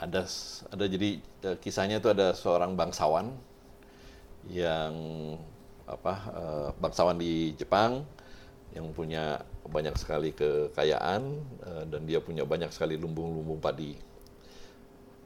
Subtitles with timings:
[0.00, 0.24] ada
[0.72, 3.36] ada jadi eh, kisahnya itu ada seorang bangsawan
[4.48, 4.94] yang
[5.84, 8.08] apa eh, bangsawan di Jepang
[8.72, 11.22] yang punya banyak sekali kekayaan
[11.66, 13.98] eh, dan dia punya banyak sekali lumbung-lumbung padi.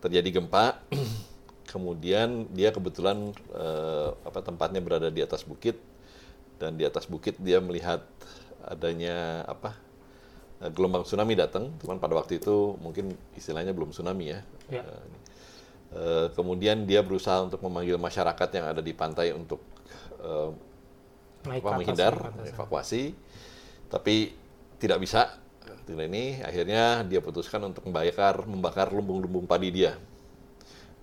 [0.02, 0.82] Terjadi gempa,
[1.72, 5.78] kemudian dia kebetulan eh, apa tempatnya berada di atas bukit
[6.58, 8.02] dan di atas bukit dia melihat
[8.64, 9.83] adanya apa
[10.72, 14.40] gelombang tsunami datang, cuman pada waktu itu mungkin istilahnya belum tsunami ya.
[14.72, 14.82] Ya.
[14.82, 15.04] Eh,
[15.92, 19.60] eh, kemudian dia berusaha untuk memanggil masyarakat yang ada di pantai untuk
[20.22, 20.50] eh,
[21.44, 22.56] Naik apa, menghindar, atas.
[22.56, 23.02] evakuasi,
[23.92, 24.32] tapi
[24.80, 25.40] tidak bisa.
[25.84, 29.92] Tidak ini akhirnya dia putuskan untuk membakar membakar lumbung-lumbung padi dia.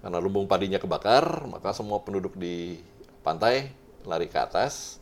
[0.01, 2.81] Karena lumbung padinya kebakar, maka semua penduduk di
[3.21, 3.69] pantai
[4.01, 4.97] lari ke atas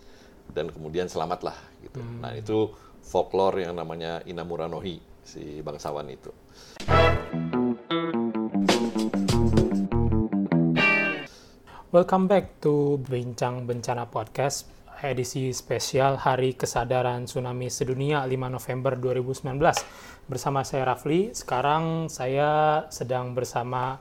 [0.52, 2.04] dan kemudian selamatlah gitu.
[2.04, 2.20] Hmm.
[2.20, 2.76] Nah, itu
[3.10, 6.30] folklore yang namanya Inamura no Hi, si bangsawan itu.
[11.90, 14.70] Welcome back to Bincang Bencana Podcast
[15.02, 21.34] edisi spesial Hari Kesadaran Tsunami Sedunia 5 November 2019 bersama saya Rafli.
[21.34, 23.98] Sekarang saya sedang bersama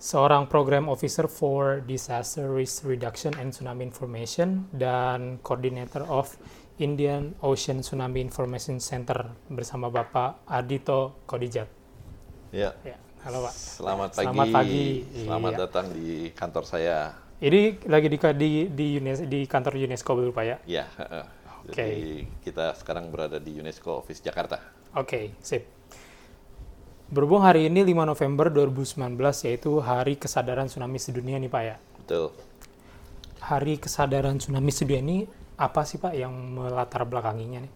[0.00, 6.34] seorang program officer for disaster risk reduction and tsunami information dan coordinator of
[6.80, 11.68] Indian Ocean Tsunami Information Center bersama Bapak Ardito Kodijat.
[12.56, 12.72] Ya.
[12.80, 13.52] Ya, halo Pak.
[13.52, 14.24] Selamat pagi.
[14.24, 14.86] Selamat pagi.
[15.28, 15.60] Selamat Iya.
[15.60, 16.98] datang di kantor saya.
[17.40, 20.56] Ini lagi di di di, UNES- di kantor UNESCO dulu Pak ya.
[20.64, 21.24] Ya, heeh.
[21.68, 21.76] Oke.
[21.76, 22.00] Jadi
[22.40, 24.56] kita sekarang berada di UNESCO Office Jakarta.
[24.96, 25.68] Oke, sip.
[27.12, 31.76] Berhubung hari ini 5 November 2019 yaitu Hari Kesadaran Tsunami Sedunia nih Pak ya.
[32.00, 32.32] Betul.
[33.44, 35.18] Hari Kesadaran Tsunami Sedunia ini
[35.60, 37.72] apa sih Pak yang melatar belakanginya nih?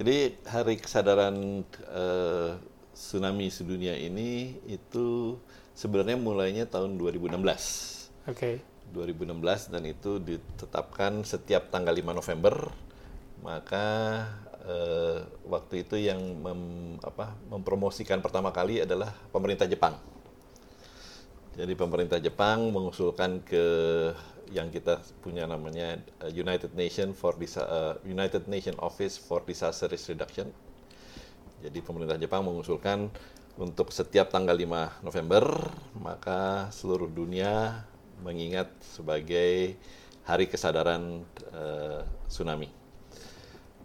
[0.00, 0.16] Jadi
[0.48, 1.60] hari kesadaran
[1.92, 2.50] eh,
[2.96, 5.36] tsunami sedunia ini itu
[5.76, 7.36] sebenarnya mulainya tahun 2016.
[8.32, 8.64] Oke,
[8.96, 12.72] 2016 dan itu ditetapkan setiap tanggal 5 November.
[13.44, 13.86] Maka
[14.64, 20.00] eh, waktu itu yang mem- apa, mempromosikan pertama kali adalah pemerintah Jepang.
[21.58, 23.66] Jadi pemerintah Jepang mengusulkan ke
[24.48, 29.88] yang kita punya namanya uh, United Nation for Disa- uh, United Nation Office for Disaster
[29.88, 30.48] Risk Reduction.
[31.58, 33.10] Jadi pemerintah Jepang mengusulkan
[33.58, 35.44] untuk setiap tanggal 5 November
[35.98, 37.82] maka seluruh dunia
[38.22, 39.74] mengingat sebagai
[40.22, 42.70] hari kesadaran uh, tsunami.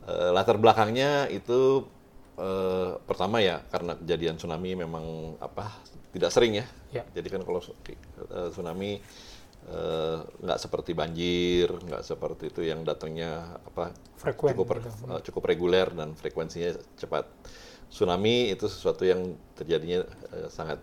[0.03, 1.87] Uh, latar belakangnya itu
[2.37, 5.71] uh, pertama ya karena kejadian tsunami memang apa
[6.13, 6.65] tidak sering ya.
[6.93, 7.03] Ya.
[7.15, 9.01] Jadi kan kalau uh, tsunami
[9.69, 14.89] uh, nggak seperti banjir, nggak seperti itu yang datangnya apa Frekuen cukup gitu.
[15.07, 17.27] uh, cukup reguler dan frekuensinya cepat.
[17.93, 20.03] Tsunami itu sesuatu yang terjadinya
[20.33, 20.81] uh, sangat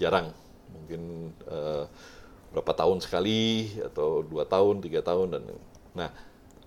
[0.00, 0.34] jarang,
[0.74, 1.86] mungkin uh,
[2.50, 5.42] berapa tahun sekali atau dua tahun, tiga tahun dan
[5.94, 6.10] nah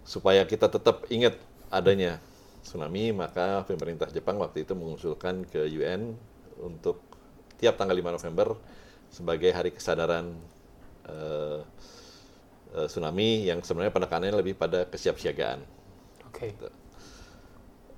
[0.03, 1.40] supaya kita tetap ingat
[1.72, 2.20] adanya
[2.64, 6.16] tsunami maka pemerintah Jepang waktu itu mengusulkan ke UN
[6.59, 7.00] untuk
[7.59, 8.47] tiap tanggal 5 November
[9.12, 10.35] sebagai hari kesadaran
[11.08, 11.59] eh,
[12.75, 15.59] eh, tsunami yang sebenarnya penekanannya lebih pada kesiapsiagaan.
[16.28, 16.53] Oke,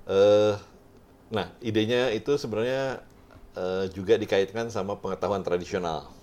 [0.06, 0.54] Eh,
[1.34, 3.02] nah, idenya itu sebenarnya
[3.58, 6.14] eh, juga dikaitkan sama pengetahuan tradisional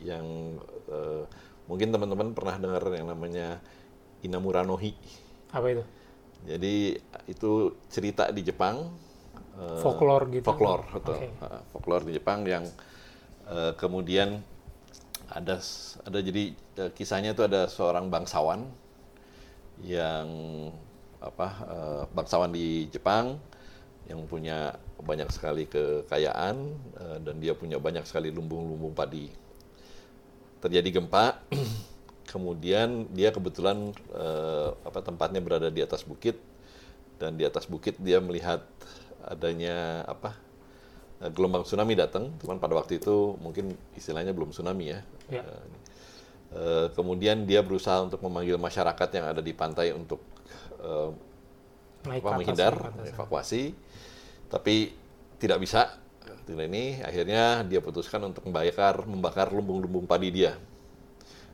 [0.00, 0.56] yang
[0.88, 1.24] eh,
[1.68, 3.60] mungkin teman-teman pernah dengar yang namanya
[4.22, 4.94] Inamura no Hi.
[5.52, 5.84] apa itu?
[6.42, 6.98] Jadi
[7.30, 7.50] itu
[7.86, 8.90] cerita di Jepang.
[9.78, 10.46] Folklore gitu?
[10.48, 11.18] Folklore, betul.
[11.22, 12.64] Eh, folklore di Jepang yang
[13.46, 14.42] eh, kemudian
[15.32, 15.56] ada
[16.04, 18.68] ada jadi eh, kisahnya itu ada seorang bangsawan
[19.80, 20.28] yang
[21.18, 23.40] apa eh, bangsawan di Jepang
[24.10, 26.56] yang punya banyak sekali kekayaan
[27.00, 29.32] eh, dan dia punya banyak sekali lumbung-lumbung padi.
[30.62, 31.42] Terjadi gempa,
[32.32, 33.90] kemudian dia kebetulan
[34.86, 36.38] apa tempatnya berada di atas bukit
[37.18, 38.62] dan di atas bukit dia melihat
[39.26, 40.38] adanya apa
[41.34, 45.02] gelombang tsunami datang, cuman pada waktu itu mungkin istilahnya belum tsunami ya.
[45.32, 45.42] Ya.
[45.42, 45.66] Eh,
[46.52, 50.20] eh, kemudian dia berusaha untuk memanggil masyarakat yang ada di pantai untuk
[50.78, 51.10] eh,
[52.02, 53.10] Naik apa, menghindar, ke atas.
[53.14, 53.62] evakuasi,
[54.50, 54.90] tapi
[55.38, 55.98] tidak bisa.
[56.22, 60.58] Tidak ini akhirnya dia putuskan untuk membakar membakar lumbung-lumbung padi dia.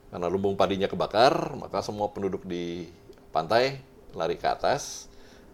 [0.09, 2.89] Karena lumbung padinya kebakar, maka semua penduduk di
[3.29, 3.85] pantai
[4.17, 5.09] lari ke atas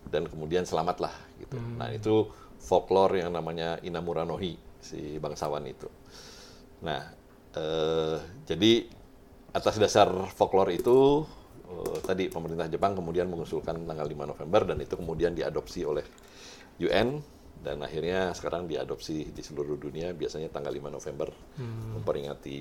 [0.07, 1.59] dan kemudian selamatlah gitu.
[1.59, 1.83] Hmm.
[1.83, 2.31] Nah, itu
[2.63, 5.91] folklore yang namanya Inamura no Hi, si bangsawan itu.
[6.87, 7.11] Nah,
[7.57, 8.73] eh, jadi
[9.55, 11.23] atas dasar folklore itu
[11.71, 16.05] eh, tadi pemerintah Jepang kemudian mengusulkan tanggal 5 November dan itu kemudian diadopsi oleh
[16.83, 17.23] UN
[17.65, 22.03] dan akhirnya sekarang diadopsi di seluruh dunia biasanya tanggal 5 November Hmm.
[22.03, 22.59] memperingati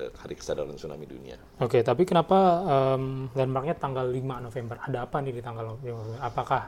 [0.00, 1.36] eh, Hari Kesadaran Tsunami Dunia.
[1.60, 2.64] Oke, tapi kenapa
[2.96, 4.80] em, landmarknya tanggal 5 November?
[4.80, 6.18] Ada apa nih di tanggal 5 November?
[6.24, 6.62] Apakah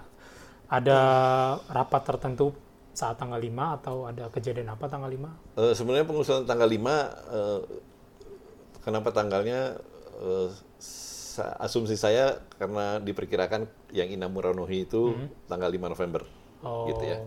[0.71, 1.01] ada
[1.67, 2.55] rapat tertentu
[2.91, 5.31] saat tanggal 5 atau ada kejadian apa tanggal 5?
[5.57, 6.95] Eh, sebenarnya pengusulan tanggal 5
[7.31, 7.61] eh,
[8.83, 9.79] kenapa tanggalnya
[10.21, 10.49] eh,
[10.81, 13.65] sa- asumsi saya karena diperkirakan
[13.95, 15.15] yang Inamuranohi itu
[15.47, 16.23] tanggal 5 November
[16.61, 17.25] Oh, gitu ya.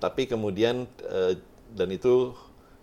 [0.00, 1.36] Tapi kemudian eh,
[1.76, 2.32] dan itu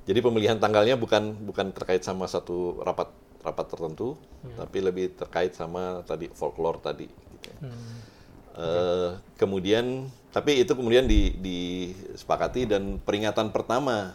[0.06, 3.10] jadi pemilihan tanggalnya bukan bukan terkait sama satu rapat
[3.42, 4.19] rapat tertentu,
[4.54, 7.07] tapi lebih terkait sama tadi folklore tadi.
[7.10, 7.57] Gitu ya.
[7.66, 7.98] Hmm.
[8.57, 14.13] Eh, kemudian tapi itu kemudian di, disepakati dan peringatan pertama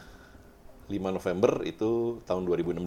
[0.86, 2.78] 5 November itu tahun 2016.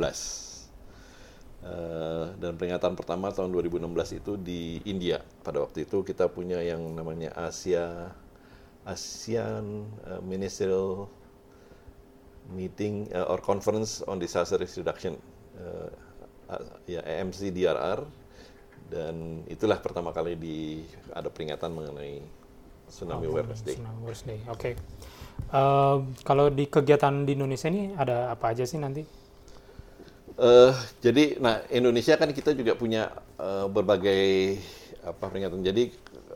[1.68, 5.20] Eh, dan peringatan pertama tahun 2016 itu di India.
[5.44, 8.16] Pada waktu itu kita punya yang namanya Asia
[8.88, 11.12] ASEAN eh, Ministerial
[12.56, 15.20] Meeting eh, or Conference on Disaster Risk Reduction
[16.48, 18.00] a- ya AMC DRR
[18.88, 22.45] dan itulah pertama kali di ada peringatan mengenai
[22.90, 23.76] Tsunami Awareness Day.
[23.78, 24.40] Tsunami Awareness Day.
[24.50, 24.72] Oke.
[25.52, 29.04] Em, kalau di kegiatan di Indonesia ini ada apa aja sih nanti?
[30.36, 33.08] Eh, jadi, nah Indonesia kan kita juga punya
[33.40, 34.24] eh, berbagai
[35.06, 35.64] apa peringatan.
[35.64, 35.94] Jadi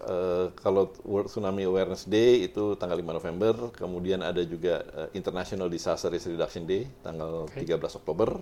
[0.07, 5.67] eh, kalau World Tsunami Awareness Day itu tanggal 5 November, kemudian ada juga eh, International
[5.67, 7.65] Disaster Risk Reduction Day tanggal Oke.
[7.65, 8.39] 13 Oktober.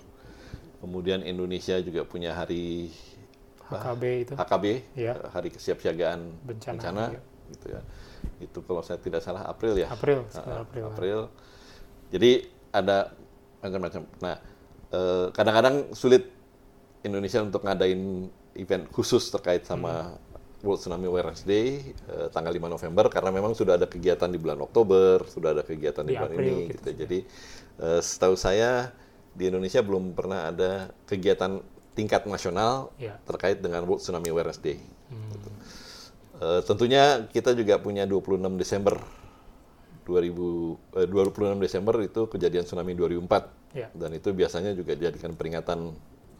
[0.77, 2.93] Kemudian Indonesia juga punya hari
[3.67, 4.33] HKB itu?
[4.37, 4.65] HKB,
[4.95, 7.21] eh, Hari Kesiapsiagaan Bencana, Bencana, iya.
[7.49, 7.81] Gitu ya.
[8.39, 9.87] Itu kalau saya tidak salah April ya.
[9.89, 10.85] April, Ah, sekitar April.
[10.89, 11.19] April.
[12.09, 12.31] Jadi
[12.71, 13.11] ada
[13.59, 14.01] macam-macam.
[14.19, 14.35] Nah,
[14.89, 16.29] eh, kadang-kadang sulit
[17.01, 20.25] Indonesia untuk ngadain event khusus terkait sama Hmm.
[20.57, 24.57] World Tsunami Awareness Day eh, tanggal 5 November karena memang sudah ada kegiatan di bulan
[24.57, 26.89] Oktober, sudah ada kegiatan di, Di bulan April ini gitu gitu.
[27.05, 27.19] Jadi
[27.77, 28.89] eh, setahu saya
[29.31, 31.61] di Indonesia belum pernah ada kegiatan
[31.93, 33.21] tingkat nasional Iya.
[33.25, 34.81] terkait dengan World Tsunami Awareness Day.
[35.13, 35.29] Hmm.
[35.29, 35.49] Gitu.
[36.37, 39.01] Eh, tentunya kita juga punya 26 Desember
[40.05, 43.91] 2000 eh, 26 Desember itu kejadian tsunami 2004 Iya.
[43.93, 45.91] dan itu biasanya juga dijadikan peringatan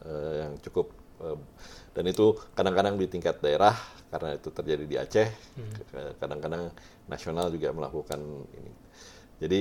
[0.06, 1.38] eh, yang cukup eh,
[1.92, 3.76] dan itu kadang-kadang di tingkat daerah
[4.08, 5.28] karena itu terjadi di Aceh
[5.92, 6.72] ke- kadang-kadang
[7.12, 8.22] nasional juga melakukan
[8.56, 8.72] ini
[9.44, 9.60] jadi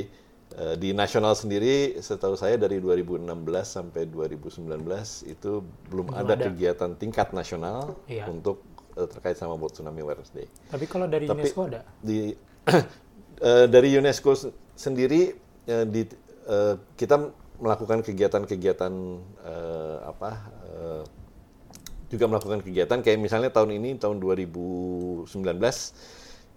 [0.55, 3.27] eh, di nasional sendiri setahu saya dari 2016
[3.65, 4.62] sampai 2019
[5.27, 6.44] itu belum, ada, ada.
[6.47, 8.31] kegiatan tingkat nasional Iya.
[8.31, 8.62] untuk
[9.04, 11.84] terkait sama World Tsunami Awareness Day Tapi kalau dari Tapi- UNESCO ada?
[12.00, 12.32] di
[13.44, 14.32] eh, dari UNESCO
[14.72, 15.37] sendiri
[15.69, 16.08] eh, di
[16.48, 17.16] eh, kita
[17.60, 18.93] melakukan kegiatan-kegiatan
[19.44, 20.31] eh, apa
[20.72, 21.02] eh,
[22.08, 25.28] juga melakukan kegiatan kayak misalnya tahun ini tahun 2019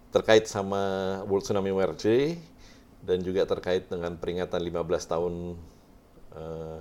[0.09, 0.81] terkait sama
[1.27, 2.39] World Tsunami Awareness Day
[3.03, 5.33] dan juga terkait dengan peringatan 15 tahun
[6.35, 6.79] eh,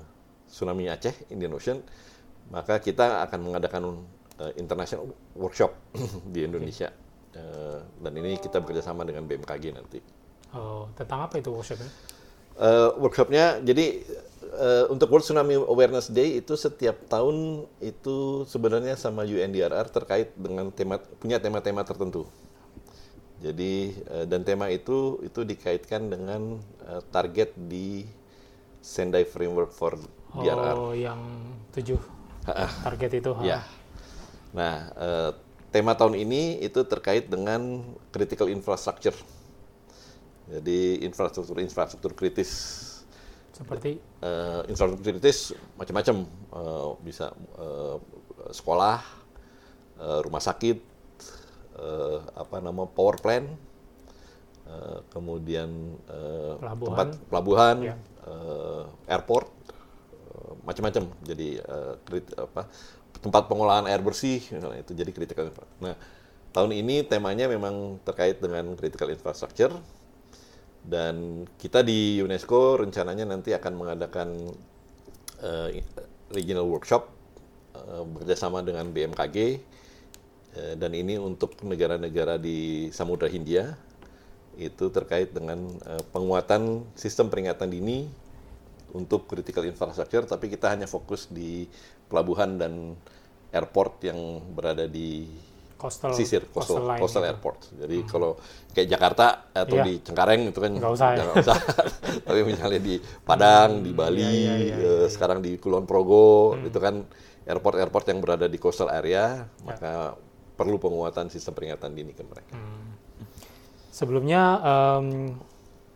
[0.49, 1.79] tsunami Aceh Indian Ocean
[2.49, 3.83] maka kita akan mengadakan
[4.41, 5.75] eh, international workshop
[6.35, 6.91] di Indonesia
[7.39, 10.01] Eh, dan ini kita bekerjasama dengan BMKG nanti.
[10.57, 11.91] Oh, tentang apa itu workshopnya?
[12.59, 14.01] Eh, workshopnya jadi
[14.59, 20.73] eh, untuk World Tsunami Awareness Day itu setiap tahun itu sebenarnya sama UNDRR terkait dengan
[20.73, 22.25] tema punya tema-tema tertentu.
[23.39, 26.59] Jadi eh, dan tema itu itu dikaitkan dengan
[26.89, 28.09] eh, target di
[28.81, 30.01] Sendai Framework for
[30.33, 30.75] DRR.
[30.75, 31.21] Oh, yang
[31.77, 32.01] tujuh
[32.89, 33.31] target itu.
[33.37, 33.43] ha?
[33.45, 33.61] Ya.
[34.53, 35.31] Nah, eh,
[35.69, 39.17] tema tahun ini itu terkait dengan critical infrastructure.
[40.49, 42.51] Jadi infrastruktur-infrastruktur kritis.
[43.53, 46.17] Seperti Eh, infrastruktur kritis macam-macam,
[46.49, 47.97] Eh, bisa eh,
[48.51, 48.99] sekolah,
[50.01, 50.79] eh, rumah sakit,
[51.79, 53.47] eh, apa nama power plant,
[54.67, 55.71] eh, kemudian
[56.09, 56.89] eh, Pelabuhan.
[56.89, 57.95] tempat pelabuhan, Ya.
[58.27, 59.47] eh, airport,
[60.19, 61.05] eh, macam-macam.
[61.23, 61.63] Jadi
[62.03, 62.67] krit- apa
[63.19, 65.67] tempat pengolahan air bersih, misalnya itu jadi critical infra.
[65.83, 65.95] Nah,
[66.55, 69.75] tahun ini temanya memang terkait dengan critical infrastructure
[70.87, 74.29] dan kita di UNESCO rencananya nanti akan mengadakan
[75.43, 75.85] eh,
[76.33, 77.11] regional workshop
[77.77, 79.37] eh, bekerjasama dengan BMKG
[80.57, 83.77] eh, dan ini untuk negara-negara di Samudra Hindia
[84.59, 88.09] itu terkait dengan eh, penguatan sistem peringatan dini
[88.97, 91.69] untuk critical infrastructure tapi kita hanya fokus di
[92.09, 92.97] pelabuhan dan
[93.53, 95.29] airport yang berada di
[95.79, 97.31] coastal sisir coastal, line coastal gitu.
[97.31, 97.59] airport.
[97.79, 98.35] Jadi kalau
[98.75, 99.87] kayak Jakarta atau Iya.
[99.87, 101.25] di Cengkareng itu kan Nggak usah ya.
[101.39, 101.59] usah.
[102.27, 106.77] Tapi misalnya di Padang, di Bali, iya, iya, eh, iya, sekarang di Kulon Progo, itu
[106.83, 107.07] kan
[107.47, 110.19] airport-airport yang berada di coastal area, maka
[110.59, 112.59] perlu penguatan sistem peringatan dini ke mereka.
[112.59, 112.99] Hmm.
[113.95, 115.39] Sebelumnya um,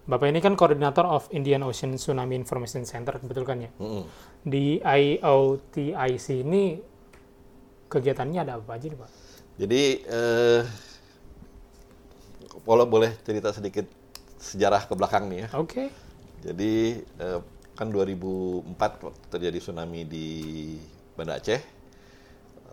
[0.03, 3.71] Bapak ini kan koordinator of Indian Ocean Tsunami Information Center, betul kan ya?
[3.79, 4.05] Mm -mm.
[4.43, 6.83] Di IOTIC ini
[7.87, 9.11] kegiatannya ada apa aja nih Pak?
[9.63, 10.63] Jadi, eh,
[12.67, 13.87] Polo boleh cerita sedikit
[14.43, 15.49] sejarah ke belakang nih ya.
[15.55, 15.71] Oke.
[15.71, 15.89] Okay.
[16.43, 17.41] Jadi, eh,
[17.79, 20.29] kan 2004 waktu terjadi tsunami di
[21.15, 21.63] Banda Aceh,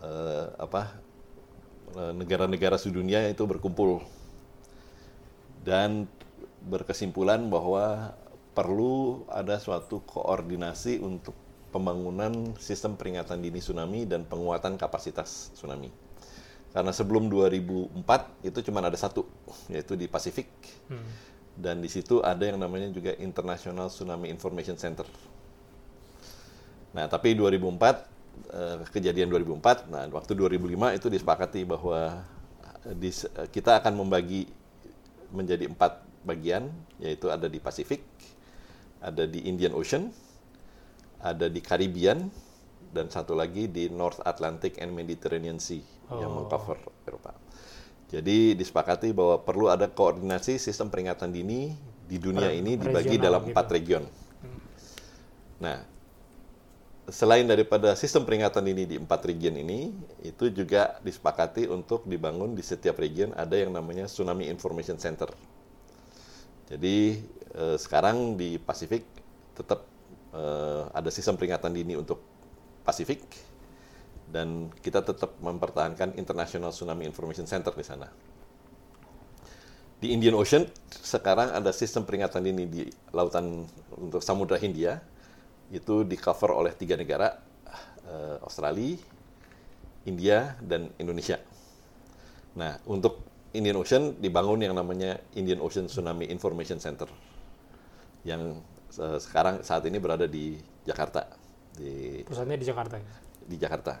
[0.02, 0.98] eh, apa
[1.94, 4.02] eh, negara-negara sedunia itu berkumpul
[5.62, 6.10] dan
[6.64, 8.16] berkesimpulan bahwa
[8.52, 11.32] perlu ada suatu koordinasi untuk
[11.70, 15.88] pembangunan sistem peringatan dini tsunami dan penguatan kapasitas tsunami.
[16.70, 19.26] Karena sebelum 2004 itu cuma ada satu,
[19.66, 20.46] yaitu di Pasifik.
[20.86, 21.02] Hmm.
[21.58, 25.06] Dan di situ ada yang namanya juga International Tsunami Information Center.
[26.94, 28.06] Nah, tapi 2004
[28.54, 32.22] eh, kejadian 2004, nah waktu 2005 itu disepakati bahwa
[32.86, 34.46] eh, kita akan membagi
[35.34, 36.68] menjadi empat bagian,
[37.00, 38.04] yaitu ada di Pasifik,
[39.00, 40.12] ada di Indian Ocean,
[41.20, 42.28] ada di Caribbean,
[42.90, 46.18] dan satu lagi di North Atlantic and Mediterranean Sea oh.
[46.18, 47.32] yang mengcover Eropa.
[48.10, 51.70] Jadi disepakati bahwa perlu ada koordinasi sistem peringatan dini
[52.10, 53.54] di dunia ini dibagi dalam gitu.
[53.54, 54.02] empat region.
[54.02, 54.60] Hmm.
[55.62, 55.78] Nah,
[57.06, 59.94] selain daripada sistem peringatan dini di empat region ini,
[60.26, 65.30] itu juga disepakati untuk dibangun di setiap region ada yang namanya Tsunami Information Center.
[66.70, 67.18] Jadi
[67.58, 69.02] eh, sekarang di Pasifik
[69.58, 69.82] tetap
[70.30, 72.22] eh, ada sistem peringatan dini untuk
[72.86, 73.26] Pasifik
[74.30, 78.06] dan kita tetap mempertahankan International Tsunami Information Center di sana.
[80.00, 83.66] Di Indian Ocean sekarang ada sistem peringatan dini di lautan
[83.98, 85.02] untuk Samudra Hindia
[85.74, 87.34] itu di cover oleh tiga negara
[88.06, 88.96] eh, Australia,
[90.06, 91.42] India dan Indonesia.
[92.54, 97.10] Nah untuk Indian Ocean dibangun yang namanya Indian Ocean Tsunami Information Center
[98.22, 98.62] yang
[99.00, 100.54] uh, sekarang saat ini berada di
[100.86, 101.26] Jakarta.
[101.74, 102.94] Di pusatnya di Jakarta.
[103.00, 103.06] Ya?
[103.46, 103.94] Di Jakarta.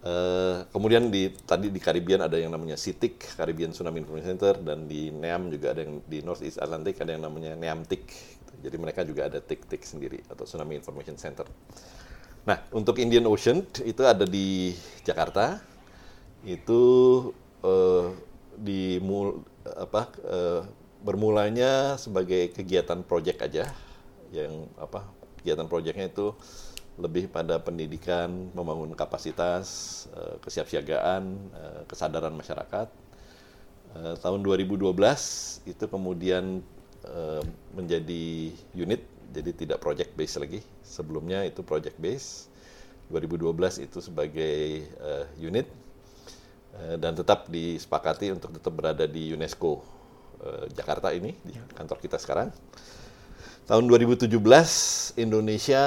[0.00, 4.88] Uh, kemudian di tadi di Caribbean ada yang namanya CITIC Caribbean Tsunami Information Center dan
[4.88, 8.04] di NEAM juga ada yang di North East Atlantic ada yang namanya NEAMTIC.
[8.60, 11.44] Jadi mereka juga ada TIC-TIC sendiri atau Tsunami Information Center.
[12.44, 14.72] Nah, untuk Indian Ocean itu ada di
[15.04, 15.60] Jakarta.
[16.40, 16.80] Itu
[17.60, 18.08] uh,
[18.60, 19.00] di
[19.64, 20.62] apa uh,
[21.00, 23.72] bermulanya sebagai kegiatan proyek aja
[24.36, 25.08] yang apa
[25.40, 26.36] kegiatan proyeknya itu
[27.00, 31.22] lebih pada pendidikan, membangun kapasitas, uh, kesiapsiagaan,
[31.56, 32.88] uh, kesadaran masyarakat.
[33.90, 34.86] Tahun 2012
[35.66, 36.62] itu kemudian
[37.74, 39.02] menjadi unit,
[39.34, 40.62] jadi tidak project base lagi.
[40.86, 42.46] Sebelumnya itu project base.
[43.10, 44.86] 2012 itu sebagai
[45.42, 45.89] unit Eh,
[46.96, 49.82] dan tetap disepakati untuk tetap berada di UNESCO
[50.44, 51.62] eh, Jakarta ini di ya.
[51.74, 52.48] kantor kita sekarang.
[53.66, 54.30] Tahun 2017
[55.20, 55.84] Indonesia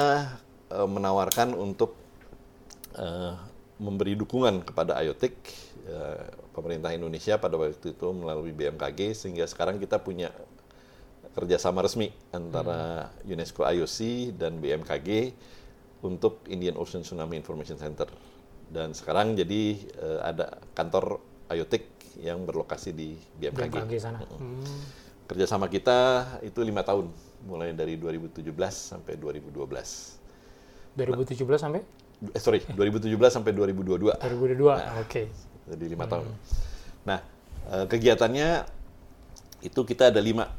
[0.70, 2.00] eh, menawarkan untuk
[3.74, 5.34] memberi dukungan kepada IOTIC
[6.54, 10.30] pemerintah Indonesia pada waktu itu melalui BMKG sehingga sekarang kita punya
[11.34, 13.34] kerjasama resmi antara hmm.
[13.34, 13.98] UNESCO IOC
[14.38, 15.34] dan BMKG
[16.06, 18.06] untuk Indian Ocean Tsunami Information Center
[18.74, 21.86] dan sekarang jadi uh, ada kantor Ayotik
[22.18, 23.70] yang berlokasi di BMKG.
[23.70, 24.18] BMKG sana.
[24.26, 24.66] Hmm.
[25.30, 27.06] Kerjasama kita itu lima tahun,
[27.46, 29.62] mulai dari 2017 sampai 2012.
[30.98, 31.82] 2017 nah, sampai?
[32.34, 34.18] Eh, sorry, 2017 sampai 2022.
[34.18, 35.06] 2022, nah, oke.
[35.06, 35.26] Okay.
[35.70, 36.12] Jadi lima hmm.
[36.12, 36.26] tahun.
[37.06, 37.18] Nah,
[37.70, 38.48] uh, kegiatannya
[39.64, 40.50] itu kita ada lima,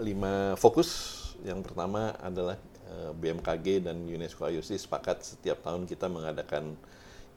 [0.00, 1.14] lima fokus.
[1.46, 2.58] Yang pertama adalah
[2.90, 6.74] eh, BMKG dan UNESCO IOC sepakat setiap tahun kita mengadakan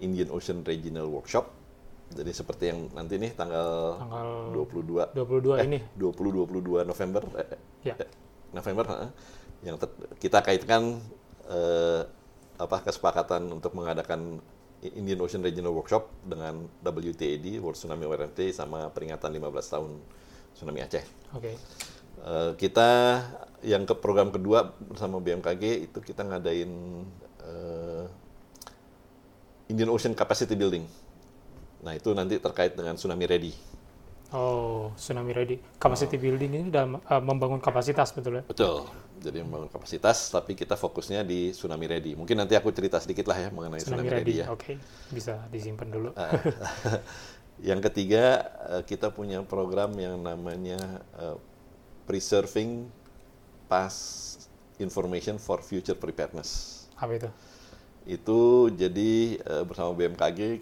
[0.02, 1.48] Indian Ocean Regional Workshop.
[2.12, 7.48] Jadi seperti yang nanti nih tanggal, tanggal 22 22 eh, ini 20 22 November eh,
[7.88, 7.96] ya.
[7.96, 8.10] eh,
[8.52, 9.12] November eh,
[9.64, 9.80] yang
[10.20, 11.00] kita kaitkan
[11.48, 12.02] eh,
[12.60, 14.44] apa kesepakatan untuk mengadakan
[14.82, 19.92] Indian Ocean Regional Workshop dengan WTAD World Tsunami Awareness Day sama peringatan 15 tahun
[20.58, 21.06] tsunami Aceh.
[21.38, 21.54] Oke.
[21.54, 21.56] Okay.
[22.22, 22.90] Uh, kita
[23.66, 26.70] yang ke program kedua bersama BMKG itu kita ngadain
[27.46, 28.06] uh,
[29.72, 30.84] Indian Ocean Capacity Building.
[31.82, 33.54] Nah, itu nanti terkait dengan tsunami ready.
[34.32, 35.60] Oh, tsunami ready.
[35.76, 36.22] Capacity oh.
[36.24, 38.44] building ini dalam uh, membangun kapasitas betul ya?
[38.48, 38.88] Betul.
[39.20, 42.12] Jadi membangun kapasitas, tapi kita fokusnya di tsunami ready.
[42.16, 44.32] Mungkin nanti aku cerita sedikit lah ya mengenai tsunami, tsunami ready.
[44.32, 44.46] ready ya.
[44.48, 44.76] Oke, okay.
[45.12, 46.10] bisa disimpan dulu.
[46.16, 46.32] Ah.
[47.70, 50.80] yang ketiga, eh, kita punya program yang namanya
[51.20, 51.36] uh,
[52.08, 52.88] Preserving
[53.68, 54.48] Past
[54.80, 56.88] Information for Future Preparedness.
[56.96, 57.30] Apa itu?
[58.10, 60.62] Itu jadi uh, bersama BMKG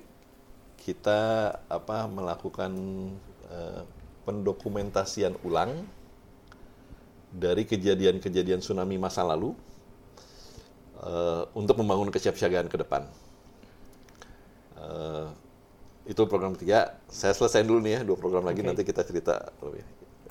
[0.80, 2.72] kita apa melakukan
[3.48, 3.84] uh,
[4.28, 5.88] pendokumentasian ulang
[7.30, 9.54] dari kejadian-kejadian tsunami masa lalu
[11.00, 13.06] uh, untuk membangun kesiapsiagaan ke depan.
[14.80, 15.30] Uh,
[16.10, 16.98] itu program ketiga.
[17.12, 18.68] Saya selesai dulu nih ya, dua program lagi okay.
[18.68, 19.86] nanti kita cerita lebih.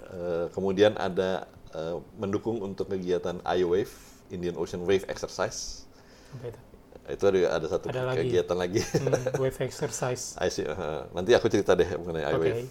[0.09, 1.47] Uh, kemudian ada
[1.77, 3.93] uh, mendukung untuk kegiatan IOWAVE,
[4.35, 5.87] Indian Ocean Wave Exercise.
[6.35, 6.68] Apa
[7.09, 7.19] itu?
[7.19, 8.81] Itu ada, ada satu ada kegiatan lagi.
[8.85, 9.01] lagi.
[9.01, 10.37] Hmm, wave exercise.
[10.53, 12.35] see, uh, nanti aku cerita deh mengenai okay.
[12.37, 12.65] IOWAVE.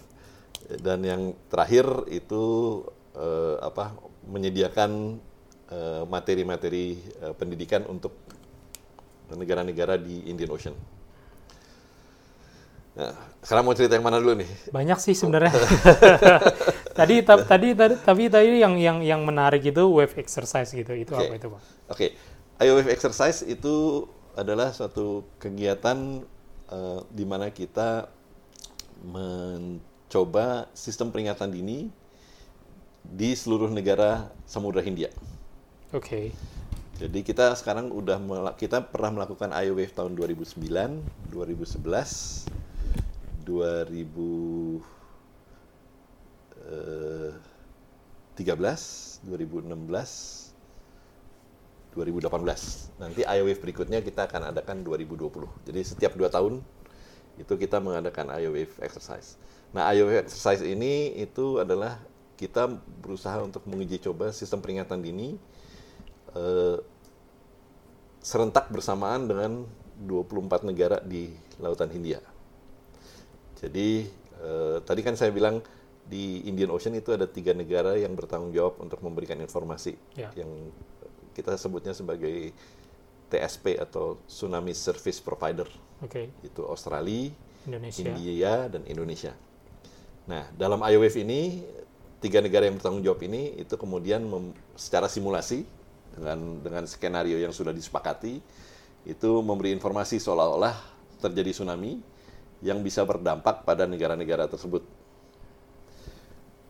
[0.78, 2.42] Dan yang terakhir itu
[3.18, 3.94] uh, apa
[4.28, 5.22] menyediakan
[6.08, 8.16] materi-materi uh, uh, pendidikan untuk
[9.36, 10.72] negara-negara di Indian Ocean.
[12.98, 13.14] Nah,
[13.46, 14.50] sekarang mau cerita yang mana dulu nih?
[14.74, 15.54] Banyak sih sebenarnya.
[16.98, 20.98] tadi tadi tadi tapi tadi yang yang yang menarik itu wave exercise gitu.
[20.98, 21.30] Itu okay.
[21.30, 21.62] apa itu, Pak?
[21.62, 21.70] Oke.
[21.94, 22.10] Okay.
[22.58, 24.02] Ayo wave exercise itu
[24.38, 26.22] adalah suatu kegiatan
[26.70, 28.06] uh, di mana kita
[29.02, 31.90] mencoba sistem peringatan dini
[33.02, 35.10] di seluruh negara Samudra Hindia.
[35.90, 36.04] Oke.
[36.04, 36.26] Okay.
[36.98, 38.18] Jadi kita sekarang udah
[38.58, 41.78] kita pernah melakukan IOWave tahun 2009, 2011,
[43.46, 44.82] 2013,
[48.42, 50.47] 2016,
[51.98, 53.02] 2018.
[53.02, 55.66] Nanti IOWave berikutnya kita akan adakan 2020.
[55.66, 56.62] Jadi setiap dua tahun
[57.38, 59.34] itu kita mengadakan IOWave exercise.
[59.74, 61.98] Nah, IOWave exercise ini itu adalah
[62.38, 62.70] kita
[63.02, 65.34] berusaha untuk menguji coba sistem peringatan dini
[66.38, 66.78] eh,
[68.22, 69.66] serentak bersamaan dengan
[69.98, 72.22] 24 negara di Lautan Hindia.
[73.58, 74.06] Jadi
[74.38, 75.58] eh, tadi kan saya bilang
[76.08, 80.32] di Indian Ocean itu ada tiga negara yang bertanggung jawab untuk memberikan informasi ya.
[80.32, 80.48] yang
[81.38, 82.50] kita sebutnya sebagai
[83.30, 85.70] TSP atau Tsunami Service Provider.
[86.02, 86.34] Okay.
[86.42, 87.30] Itu Australia,
[87.68, 88.02] Indonesia.
[88.02, 89.32] India, dan Indonesia.
[90.26, 91.62] Nah, dalam IOWF ini
[92.18, 94.26] tiga negara yang bertanggung jawab ini itu kemudian
[94.74, 95.62] secara simulasi
[96.18, 98.42] dengan dengan skenario yang sudah disepakati
[99.06, 100.74] itu memberi informasi seolah-olah
[101.22, 102.02] terjadi tsunami
[102.58, 104.82] yang bisa berdampak pada negara-negara tersebut.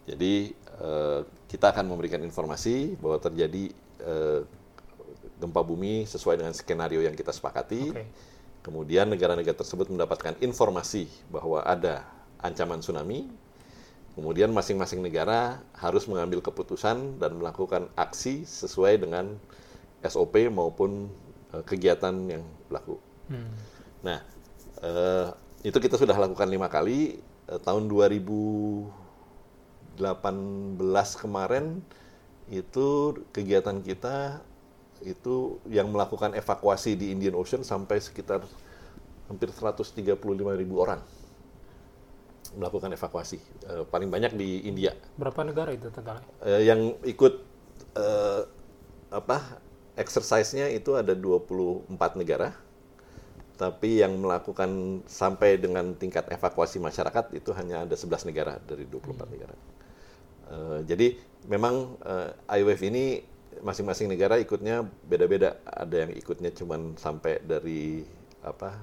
[0.05, 3.73] Jadi eh, kita akan memberikan informasi bahwa terjadi
[4.05, 4.41] eh,
[5.39, 7.95] gempa bumi sesuai dengan skenario yang kita sepakati.
[7.95, 8.07] Okay.
[8.63, 12.05] Kemudian negara-negara tersebut mendapatkan informasi bahwa ada
[12.43, 13.31] ancaman tsunami.
[14.19, 19.39] Kemudian masing-masing negara harus mengambil keputusan dan melakukan aksi sesuai dengan
[20.03, 21.07] SOP maupun
[21.55, 22.99] eh, kegiatan yang berlaku.
[23.31, 23.47] Hmm.
[24.03, 24.19] Nah,
[25.63, 27.19] itu kita sudah lakukan lima kali.
[27.49, 30.03] Eh, tahun 2018
[31.19, 31.83] kemarin
[32.49, 34.41] itu kegiatan kita
[35.05, 38.43] itu yang melakukan evakuasi di Indian Ocean sampai sekitar
[39.29, 40.03] hampir 135
[40.57, 41.05] ribu orang
[42.57, 43.39] melakukan evakuasi.
[43.69, 44.97] Uh, paling banyak di India.
[45.21, 46.25] Berapa negara itu totalnya?
[46.41, 47.45] Uh, yang ikut
[47.93, 48.49] uh,
[49.13, 49.61] apa
[49.99, 52.57] exercise-nya itu ada 24 negara
[53.59, 59.03] tapi yang melakukan sampai dengan tingkat evakuasi masyarakat itu hanya ada 11 negara dari 24
[59.03, 59.31] hmm.
[59.35, 59.55] negara.
[60.49, 61.19] Uh, jadi
[61.51, 63.21] memang uh, IWF ini
[63.63, 65.59] masing-masing negara ikutnya beda-beda.
[65.65, 68.03] Ada yang ikutnya cuma sampai dari
[68.45, 68.77] apa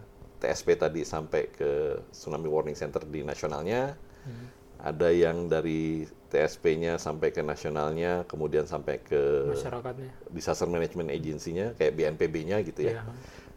[0.44, 3.96] TSP tadi sampai ke tsunami warning center di nasionalnya.
[4.26, 4.48] Hmm.
[4.76, 10.12] Ada yang dari TSP-nya sampai ke nasionalnya, kemudian sampai ke masyarakatnya.
[10.30, 13.02] Disaster Management Agency-nya kayak BNPB-nya gitu ya.
[13.02, 13.08] Yeah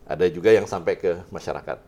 [0.08, 1.78] ada juga yang sampai ke masyarakat.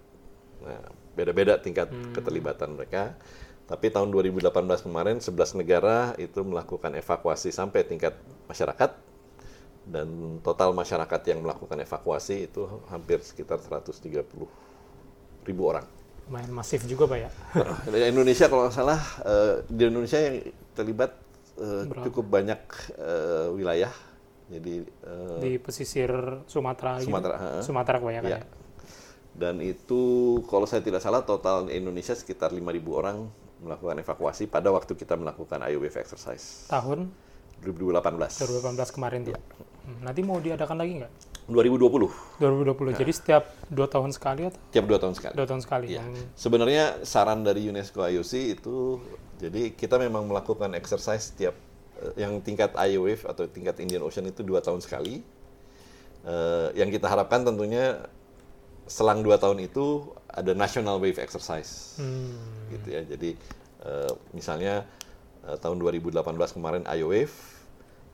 [0.61, 0.85] Nah,
[1.17, 2.13] beda-beda tingkat hmm.
[2.13, 3.17] keterlibatan mereka.
[3.65, 4.53] Tapi tahun 2018
[4.85, 8.13] kemarin 11 negara itu melakukan evakuasi sampai tingkat
[8.45, 8.93] masyarakat
[9.91, 14.23] dan total masyarakat yang melakukan evakuasi itu hampir sekitar 130
[15.45, 15.87] ribu orang.
[16.31, 17.31] Lumayan masif juga Pak ya?
[17.91, 20.37] Di Indonesia kalau nggak salah, eh, di Indonesia yang
[20.79, 21.11] terlibat
[21.59, 22.61] eh, cukup banyak
[22.95, 23.91] eh, wilayah
[24.51, 26.11] jadi uh, di pesisir
[26.51, 27.47] Sumatera, Sumatera, gitu.
[27.47, 28.41] uh, Sumatera kebanyakan ya.
[28.43, 28.47] ya.
[29.31, 30.03] Dan itu
[30.51, 33.31] kalau saya tidak salah total Indonesia sekitar 5.000 orang
[33.63, 36.67] melakukan evakuasi pada waktu kita melakukan IOWF exercise.
[36.67, 37.07] Tahun
[37.63, 38.03] 2018.
[38.03, 39.39] 2018 kemarin ya.
[40.01, 41.13] Nanti mau diadakan lagi nggak?
[41.51, 42.39] 2020.
[42.39, 42.95] 2020.
[42.95, 42.99] Nah.
[42.99, 44.61] Jadi setiap dua tahun sekali atau?
[44.71, 45.35] Setiap dua tahun sekali.
[45.35, 45.87] Dua tahun sekali.
[45.99, 46.03] Ya.
[46.07, 46.25] Hmm.
[46.39, 49.03] Sebenarnya saran dari UNESCO IOC itu,
[49.43, 51.59] jadi kita memang melakukan exercise setiap
[52.17, 55.21] yang tingkat IOWave atau tingkat Indian Ocean itu dua tahun sekali.
[56.21, 58.05] Uh, yang kita harapkan tentunya
[58.85, 62.37] selang dua tahun itu ada national wave exercise, hmm.
[62.77, 63.03] gitu ya.
[63.05, 63.31] Jadi
[63.85, 64.85] uh, misalnya
[65.49, 66.21] uh, tahun 2018
[66.53, 67.33] kemarin IOWave,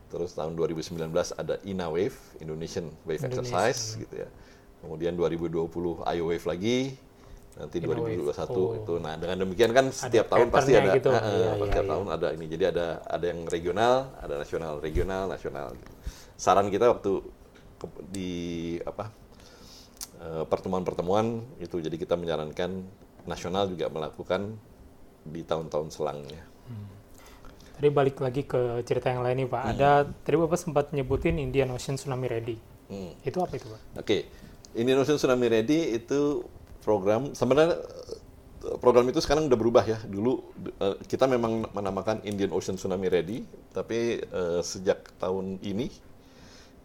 [0.07, 3.42] terus tahun 2019 ada INA Wave Indonesian Wave Indonesia.
[3.66, 4.29] Exercise, gitu ya.
[4.79, 5.66] Kemudian 2020
[6.05, 6.79] IOWave lagi,
[7.57, 8.23] nanti In a wave.
[8.23, 8.77] 2021 Oh.
[8.77, 8.95] itu.
[8.97, 11.09] Nah, dengan demikian kan setiap tahun pasti ada gitu.
[11.09, 11.90] eh, Iya, iya, setiap iya.
[11.90, 12.47] tahun ada ini.
[12.47, 15.73] Jadi ada ada yang regional, ada nasional, regional, nasional.
[15.73, 15.92] gitu.
[16.37, 17.12] Saran kita waktu
[17.77, 18.33] ke- di
[18.83, 19.11] apa
[20.16, 21.27] eh, pertemuan-pertemuan
[21.59, 22.85] itu jadi kita menyarankan
[23.25, 24.55] nasional juga melakukan
[25.25, 26.40] di tahun-tahun selangnya.
[27.77, 29.62] Tadi balik lagi ke cerita yang lain nih Pak.
[29.77, 32.57] Ada tadi Bapak sempat nyebutin Indian Ocean Tsunami Ready.
[32.89, 33.12] Hmm.
[33.21, 34.01] Itu apa itu Pak?
[34.01, 34.33] Oke,
[34.73, 36.41] Indian Ocean Tsunami Ready itu
[36.81, 37.77] program sebenarnya
[38.65, 40.01] eh, program itu sekarang udah berubah ya.
[40.09, 40.41] Dulu
[40.81, 43.45] eh, kita memang menamakan Indian Ocean Tsunami Ready,
[43.77, 45.93] tapi eh, sejak tahun ini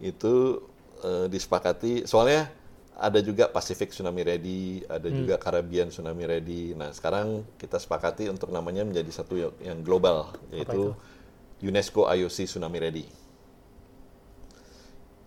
[0.02, 0.60] itu
[1.02, 2.46] disepakati soalnya
[2.98, 6.78] ada juga Pacific Tsunami Ready, ada juga Caribbean Tsunami Ready.
[6.78, 10.94] Nah, sekarang kita sepakati untuk namanya menjadi satu yang, global yaitu
[11.64, 13.06] UNESCO IOC Tsunami Ready.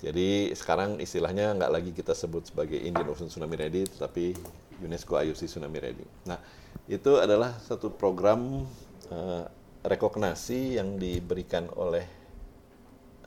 [0.05, 4.37] Jadi sekarang istilahnya nggak lagi kita sebut sebagai Indian Ocean Tsunami Ready, tetapi
[4.85, 6.07] UNESCO IOC Tsunami Ready.
[6.29, 6.37] Nah,
[6.85, 8.68] itu adalah satu program
[9.09, 9.44] eh,
[9.81, 12.05] rekognasi yang diberikan oleh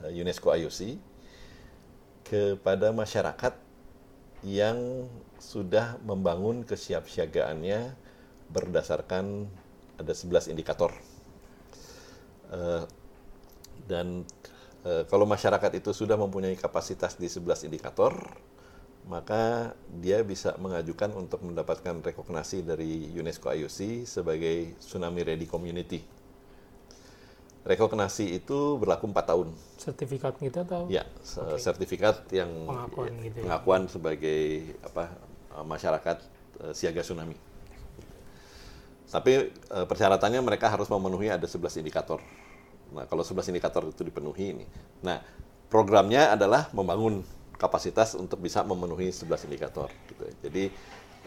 [0.06, 0.80] eh, UNESCO IOC
[2.22, 3.67] kepada masyarakat
[4.46, 5.10] yang
[5.42, 7.94] sudah membangun kesiapsiagaannya
[8.54, 9.50] berdasarkan
[9.98, 10.94] ada 11 indikator.
[12.54, 12.84] Eh,
[13.90, 14.24] dan
[14.86, 18.14] eh, kalau masyarakat itu sudah mempunyai kapasitas di 11 indikator,
[19.08, 26.17] maka dia bisa mengajukan untuk mendapatkan rekognasi dari UNESCO IOC sebagai Tsunami Ready Community.
[27.68, 29.48] Rekognasi itu berlaku 4 tahun.
[29.76, 30.88] Sertifikat gitu atau?
[30.88, 33.44] Ya, se- sertifikat yang Pengakuan ya, gitu ya.
[33.44, 34.42] pengakuan sebagai
[34.88, 35.04] apa
[35.52, 36.18] eh, masyarakat
[36.64, 37.36] eh, siaga tsunami.
[39.08, 42.24] Tapi eh, persyaratannya mereka harus memenuhi ada 11 indikator.
[42.96, 44.66] Nah, kalau 11 indikator itu dipenuhi ini.
[45.04, 45.20] Nah,
[45.68, 47.20] programnya adalah membangun
[47.60, 50.34] kapasitas untuk bisa memenuhi 11 indikator gitu ya.
[50.48, 50.64] Jadi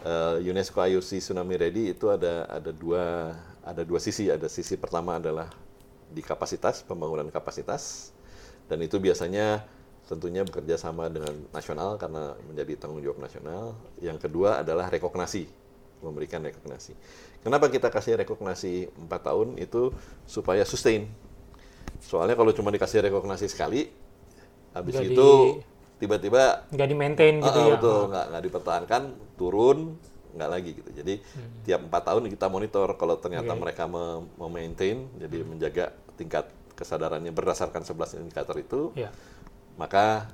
[0.05, 3.29] eh, UNESCO IOC Tsunami Ready itu ada ada dua
[3.61, 4.25] ada dua sisi.
[4.25, 5.49] Ada sisi pertama adalah
[6.11, 8.11] di kapasitas, pembangunan kapasitas.
[8.67, 9.63] Dan itu biasanya
[10.07, 13.75] tentunya bekerja sama dengan nasional karena menjadi tanggung jawab nasional.
[13.99, 15.47] Yang kedua adalah rekognasi,
[16.03, 16.93] memberikan rekognasi.
[17.41, 19.95] Kenapa kita kasih rekognasi 4 tahun itu
[20.27, 21.07] supaya sustain.
[22.03, 23.89] Soalnya kalau cuma dikasih rekognasi sekali,
[24.75, 25.29] habis Nggak itu
[26.01, 27.73] tiba-tiba Nggak di maintain gitu Ah, ya?
[27.77, 29.03] betul, nggak nggak dipertahankan,
[29.37, 29.77] turun,
[30.31, 30.89] nggak lagi gitu.
[30.91, 31.13] Jadi
[31.63, 33.61] tiap empat tahun kita monitor kalau ternyata Oke.
[33.61, 39.13] mereka mem- memaintain, jadi menjaga tingkat kesadarannya berdasarkan 11 indikator itu, Ya.
[39.77, 40.31] maka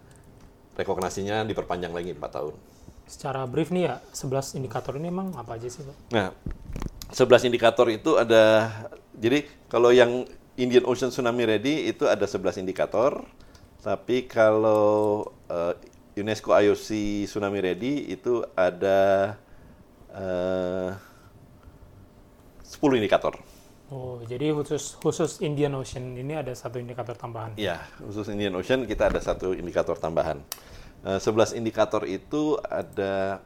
[0.77, 2.53] rekognasinya diperpanjang lagi empat tahun.
[3.07, 5.95] Secara brief nih ya, 11 indikator ini emang apa aja sih Pak?
[6.11, 6.31] Nah,
[7.11, 8.67] 11 indikator itu ada,
[9.15, 10.27] jadi kalau yang
[10.59, 13.23] Indian Ocean Tsunami Ready itu ada 11 indikator,
[13.79, 15.73] tapi kalau eh,
[16.17, 16.87] UNESCO IOC
[17.29, 19.33] Tsunami Ready itu ada
[20.17, 20.89] eh,
[22.65, 23.37] 10 indikator.
[23.87, 27.55] Oh, jadi khusus khusus Indian Ocean ini ada satu indikator tambahan.
[27.55, 30.43] Ya, khusus Indian Ocean kita ada satu indikator tambahan.
[31.07, 33.39] 11 indikator itu ada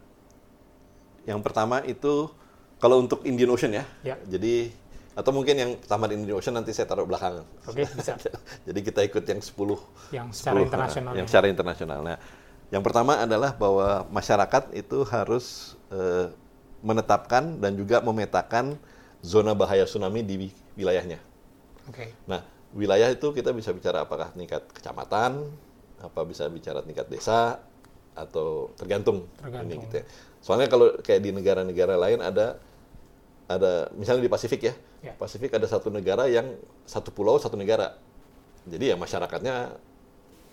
[1.30, 2.34] yang pertama itu
[2.82, 3.86] kalau untuk Indian Ocean ya.
[4.02, 4.18] Ya.
[4.26, 4.74] Jadi
[5.12, 7.46] atau mungkin yang tamat Indian Ocean nanti saya taruh belakangan.
[7.70, 8.18] Oke, bisa.
[8.68, 9.54] Jadi kita ikut yang 10
[10.16, 11.12] Yang secara 10, internasional.
[11.14, 11.30] Yang ya.
[11.30, 12.00] secara internasional.
[12.02, 12.18] Nah,
[12.74, 16.34] yang pertama adalah bahwa masyarakat itu harus eh,
[16.82, 18.78] menetapkan dan juga memetakan
[19.22, 21.22] zona bahaya tsunami di wi- wilayahnya.
[21.90, 22.10] Oke.
[22.26, 22.42] Nah,
[22.74, 25.46] wilayah itu kita bisa bicara apakah tingkat kecamatan,
[26.02, 27.62] apa bisa bicara tingkat desa,
[28.18, 29.78] atau tergantung, Tergantung.
[29.80, 30.06] ini gitu ya.
[30.42, 32.58] Soalnya kalau kayak di negara-negara lain ada
[33.46, 35.18] ada misalnya di Pasifik ya, Ya.
[35.18, 37.98] Pasifik ada satu negara yang satu pulau satu negara.
[38.70, 39.74] Jadi ya masyarakatnya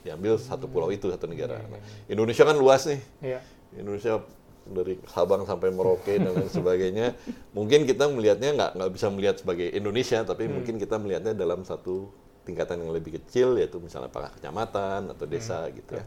[0.00, 1.60] diambil satu pulau itu satu negara.
[1.60, 3.00] Iya, iya, Nah, Indonesia kan luas nih.
[3.20, 3.40] Iya.
[3.76, 4.24] Indonesia
[4.70, 7.16] dari Sabang sampai Merauke dan lain sebagainya.
[7.56, 12.08] Mungkin kita melihatnya nggak nggak bisa melihat sebagai Indonesia, tapi mungkin kita melihatnya dalam satu
[12.44, 16.04] tingkatan yang lebih kecil, yaitu misalnya apakah kecamatan atau desa gitu ya.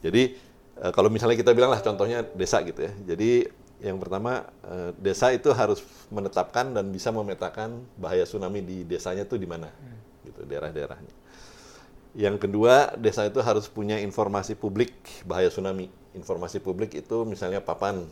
[0.00, 0.22] Jadi
[0.80, 2.92] eh, kalau misalnya kita bilang lah contohnya desa gitu ya.
[3.04, 3.44] Jadi
[3.80, 9.36] yang pertama eh, desa itu harus menetapkan dan bisa memetakan bahaya tsunami di desanya tuh
[9.36, 9.68] di mana,
[10.24, 11.20] gitu daerah-daerahnya.
[12.10, 14.90] Yang kedua, desa itu harus punya informasi publik
[15.22, 15.86] bahaya tsunami.
[16.10, 18.02] Informasi publik itu misalnya papan.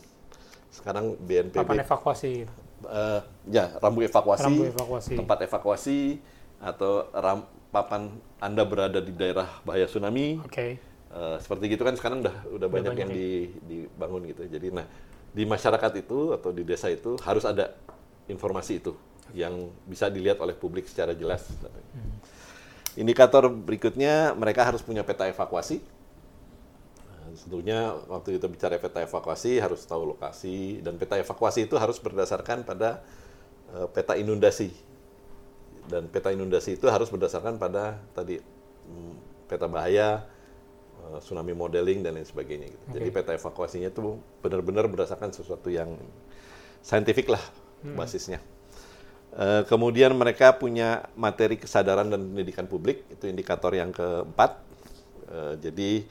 [0.70, 2.46] Sekarang BNPB Papan evakuasi.
[2.86, 5.14] eh, ya rambu evakuasi, Rambu evakuasi.
[5.18, 6.22] tempat evakuasi
[6.62, 7.42] atau ram,
[7.74, 10.38] papan Anda berada di daerah bahaya tsunami.
[10.46, 10.78] Oke.
[11.08, 13.16] Eh, seperti gitu kan sekarang udah udah banyak, banyak yang ya.
[13.16, 13.28] di,
[13.66, 14.46] dibangun gitu.
[14.46, 14.86] Jadi nah
[15.32, 17.74] di masyarakat itu atau di desa itu harus ada
[18.28, 18.92] informasi itu
[19.34, 21.48] yang bisa dilihat oleh publik secara jelas.
[22.98, 25.80] Indikator berikutnya mereka harus punya peta evakuasi.
[27.28, 32.00] Eh, tentunya waktu kita bicara peta evakuasi harus tahu lokasi dan peta evakuasi itu harus
[32.00, 33.04] berdasarkan pada
[33.76, 34.72] uh, peta inundasi
[35.88, 38.40] dan peta inundasi itu harus berdasarkan pada tadi
[38.88, 39.16] um,
[39.48, 40.28] peta bahaya,
[41.08, 42.68] uh, tsunami modeling dan lain sebagainya.
[42.68, 42.84] Gitu.
[42.84, 42.94] Okay.
[43.00, 45.96] Jadi peta evakuasinya itu benar-benar berdasarkan sesuatu yang
[46.84, 47.40] saintifik lah
[47.84, 47.96] hmm.
[47.96, 48.40] basisnya.
[49.32, 54.60] Uh, kemudian mereka punya materi kesadaran dan pendidikan publik itu indikator yang keempat.
[55.28, 56.08] Uh, jadi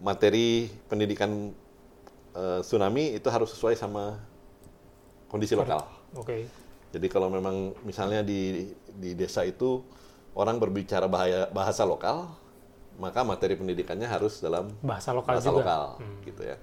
[0.00, 1.52] materi pendidikan
[2.32, 4.16] uh, tsunami itu harus sesuai sama
[5.28, 5.84] kondisi lokal.
[6.16, 6.24] Oke.
[6.24, 6.42] Okay.
[6.88, 9.84] Jadi kalau memang misalnya di di desa itu
[10.32, 12.32] orang berbicara bahaya, bahasa lokal,
[12.96, 15.58] maka materi pendidikannya harus dalam bahasa lokal bahasa juga.
[15.60, 16.18] lokal, hmm.
[16.24, 16.56] gitu ya.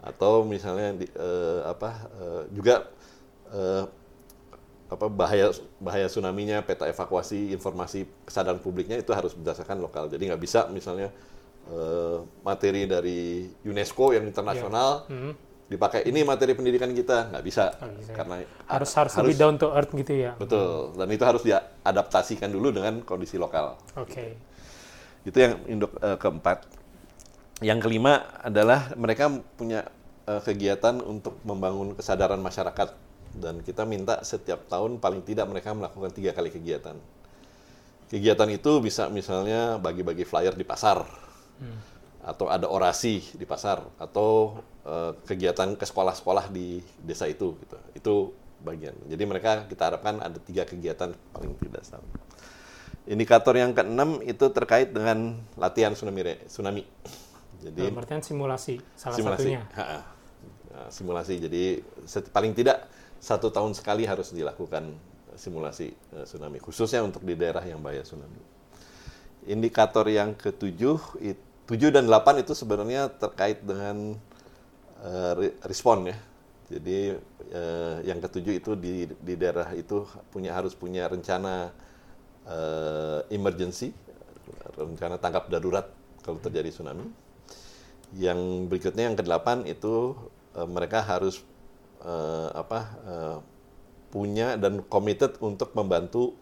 [0.00, 2.88] Atau misalnya di, uh, apa uh, juga
[3.52, 3.84] uh,
[4.86, 5.50] apa bahaya
[5.82, 10.06] bahaya tsunami-nya, peta evakuasi, informasi kesadaran publiknya itu harus berdasarkan lokal.
[10.08, 11.10] Jadi nggak bisa misalnya
[11.70, 15.12] uh, materi dari UNESCO yang internasional yeah.
[15.12, 15.32] mm -hmm.
[15.66, 19.66] dipakai ini materi pendidikan kita nggak bisa, oh, bisa karena harus harus lebih down to
[19.74, 20.32] earth gitu ya.
[20.38, 20.94] Betul.
[20.94, 23.74] Dan itu harus diadaptasikan dulu dengan kondisi lokal.
[23.98, 24.14] Oke.
[24.14, 24.30] Okay.
[25.26, 26.62] Itu yang induk uh, keempat.
[27.58, 29.26] Yang kelima adalah mereka
[29.58, 29.90] punya
[30.30, 32.94] uh, kegiatan untuk membangun kesadaran masyarakat
[33.36, 36.96] dan kita minta setiap tahun paling tidak mereka melakukan tiga kali kegiatan.
[38.06, 41.02] Kegiatan itu bisa misalnya bagi-bagi flyer di pasar,
[41.60, 41.78] hmm.
[42.26, 47.56] atau ada orasi di pasar, atau uh, kegiatan ke sekolah-sekolah di desa itu.
[47.60, 47.76] Gitu.
[47.96, 48.14] Itu
[48.62, 48.96] bagian.
[49.06, 52.06] Jadi mereka kita harapkan ada tiga kegiatan paling tidak sama.
[53.06, 56.42] Indikator yang keenam itu terkait dengan latihan tsunami.
[56.50, 56.82] tsunami.
[57.62, 59.42] Jadi Dalam simulasi salah simulasi.
[59.46, 59.62] satunya.
[59.78, 60.00] Ha -ha.
[60.74, 61.34] Nah, simulasi.
[61.38, 61.80] Jadi
[62.34, 62.90] paling tidak
[63.22, 64.92] satu tahun sekali harus dilakukan
[65.36, 68.40] simulasi uh, tsunami, khususnya untuk di daerah yang bahaya tsunami.
[69.46, 71.22] Indikator yang ketujuh,
[71.66, 74.14] tujuh dan delapan itu sebenarnya terkait dengan
[75.02, 75.34] uh,
[75.66, 76.16] respon ya.
[76.66, 77.14] Jadi
[77.54, 80.02] uh, yang ketujuh itu di, di daerah itu
[80.34, 81.70] punya harus punya rencana
[82.46, 83.94] uh, emergency,
[84.74, 85.86] rencana tangkap darurat
[86.26, 87.06] kalau terjadi tsunami.
[88.14, 90.14] Yang berikutnya yang kedelapan itu
[90.58, 91.42] uh, mereka harus
[92.02, 93.38] uh, apa uh,
[94.10, 96.34] punya dan committed untuk membantu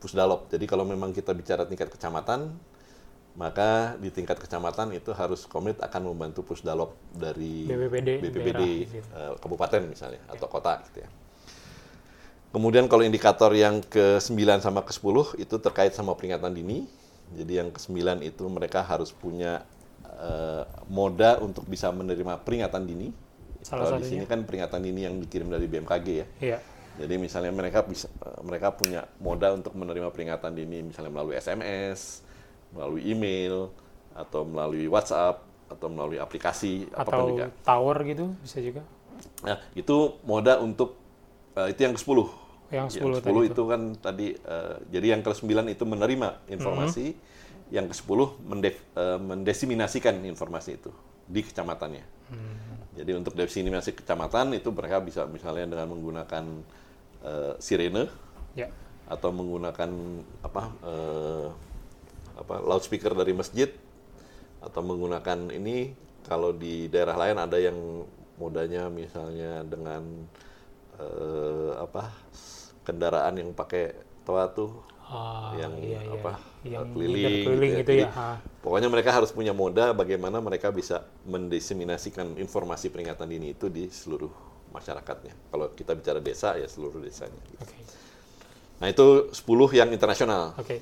[0.00, 0.48] pusdalop.
[0.52, 2.56] Jadi kalau memang kita bicara tingkat kecamatan,
[3.40, 8.62] maka di tingkat kecamatan itu harus komit akan membantu pusdalop dari BPBD, BPBD
[9.16, 10.36] uh, kabupaten misalnya okay.
[10.36, 11.08] atau kota gitu ya.
[12.52, 16.84] Kemudian kalau indikator yang ke-9 sama ke-10 itu terkait sama peringatan dini.
[17.30, 19.62] Jadi yang ke-9 itu mereka harus punya
[20.04, 25.14] uh, moda untuk bisa menerima peringatan dini Salah Kalau di sini kan peringatan ini yang
[25.20, 26.26] dikirim dari BMKG ya.
[26.40, 26.58] Iya.
[27.00, 28.08] Jadi misalnya mereka bisa
[28.44, 32.24] mereka punya moda untuk menerima peringatan dini misalnya melalui SMS,
[32.74, 33.70] melalui email,
[34.14, 37.46] atau melalui WhatsApp, atau melalui aplikasi atau juga.
[37.62, 38.82] tower gitu bisa juga.
[39.46, 40.98] Nah, itu moda untuk
[41.54, 42.18] uh, itu yang ke-10.
[42.70, 43.40] Yang 10, yang 10 itu.
[43.54, 47.74] itu kan tadi uh, jadi yang ke-9 itu menerima informasi, mm -hmm.
[47.74, 50.90] yang ke-10 mendef, uh, mendesiminasikan informasi itu
[51.30, 52.04] di kecamatannya.
[52.34, 52.70] Hmm.
[52.98, 56.44] Jadi untuk definisi kecamatan itu mereka bisa misalnya dengan menggunakan
[57.22, 58.10] uh, sirene
[58.58, 58.66] yeah.
[59.06, 59.90] atau menggunakan
[60.42, 61.46] apa uh,
[62.40, 63.68] apa loudspeaker dari masjid
[64.64, 65.92] atau menggunakan ini
[66.24, 67.76] kalau di daerah lain ada yang
[68.40, 70.24] modanya misalnya dengan
[70.96, 72.08] uh, apa
[72.84, 73.92] kendaraan yang pakai
[74.24, 74.72] toa tuh
[75.08, 76.16] oh, yang iya, iya.
[76.16, 76.32] apa
[76.64, 78.08] yang keliling, keliling gitu, ya.
[78.08, 83.88] Jadi, pokoknya mereka harus punya moda bagaimana mereka bisa mendesiminasikan informasi peringatan dini itu di
[83.88, 84.32] seluruh
[84.70, 85.34] masyarakatnya.
[85.50, 87.40] Kalau kita bicara desa ya seluruh desanya.
[87.64, 87.80] Okay.
[88.80, 89.40] Nah itu 10
[89.76, 90.56] yang internasional.
[90.56, 90.80] Okay.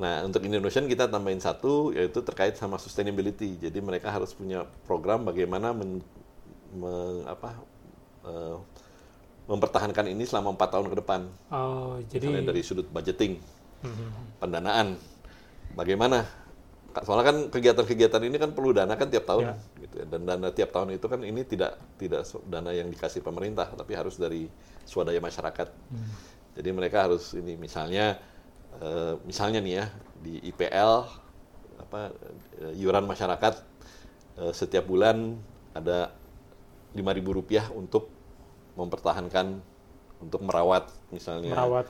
[0.00, 3.60] Nah untuk Indonesia kita tambahin satu yaitu terkait sama sustainability.
[3.60, 6.00] Jadi mereka harus punya program bagaimana men,
[6.72, 7.60] men apa
[8.24, 8.56] uh,
[9.50, 11.20] mempertahankan ini selama empat tahun ke depan.
[11.50, 13.42] Oh, jadi Misalnya dari sudut budgeting,
[13.82, 14.38] mm-hmm.
[14.38, 14.96] pendanaan,
[15.74, 16.22] bagaimana?
[16.92, 19.80] Soalnya kan kegiatan-kegiatan ini kan perlu dana kan tiap tahun, yeah.
[19.82, 20.06] gitu ya.
[20.06, 24.20] Dan dana tiap tahun itu kan ini tidak tidak dana yang dikasih pemerintah, tapi harus
[24.20, 24.46] dari
[24.84, 25.68] swadaya masyarakat.
[25.90, 26.10] Mm.
[26.52, 28.20] Jadi mereka harus ini misalnya,
[28.82, 29.86] uh, misalnya nih ya
[30.18, 30.92] di IPL
[31.78, 32.10] apa
[32.60, 33.54] uh, iuran masyarakat
[34.42, 35.38] uh, setiap bulan
[35.72, 36.10] ada
[36.92, 38.10] lima ribu rupiah untuk
[38.76, 39.62] mempertahankan
[40.20, 41.86] untuk merawat misalnya merawat